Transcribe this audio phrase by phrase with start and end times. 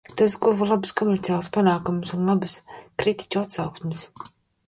[0.19, 2.55] Tas guva labus komerciālus panākumus un labas
[3.03, 4.01] kritiķu atsauksmes.